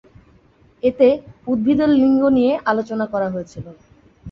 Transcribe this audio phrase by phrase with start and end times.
[0.83, 1.07] এতে
[1.47, 3.57] উদ্ভিদের লিঙ্গ নিয়ে আলোচনা করা হয়েছে।